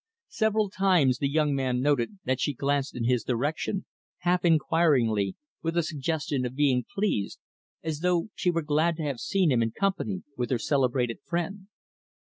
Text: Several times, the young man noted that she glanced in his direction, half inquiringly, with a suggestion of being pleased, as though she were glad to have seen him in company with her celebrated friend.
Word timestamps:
Several 0.29 0.71
times, 0.71 1.19
the 1.19 1.29
young 1.29 1.53
man 1.53 1.79
noted 1.79 2.17
that 2.25 2.39
she 2.41 2.55
glanced 2.55 2.95
in 2.95 3.03
his 3.03 3.23
direction, 3.23 3.85
half 4.21 4.43
inquiringly, 4.43 5.35
with 5.61 5.77
a 5.77 5.83
suggestion 5.83 6.43
of 6.43 6.55
being 6.55 6.83
pleased, 6.91 7.37
as 7.83 7.99
though 7.99 8.29
she 8.33 8.49
were 8.49 8.63
glad 8.63 8.95
to 8.97 9.03
have 9.03 9.19
seen 9.19 9.51
him 9.51 9.61
in 9.61 9.69
company 9.69 10.23
with 10.35 10.49
her 10.49 10.57
celebrated 10.57 11.19
friend. 11.27 11.67